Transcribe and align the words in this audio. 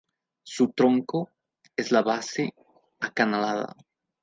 Su 0.41 0.69
tronco 0.69 1.29
es 1.77 1.91
de 1.91 2.01
base 2.01 2.55
acanalada. 3.01 3.75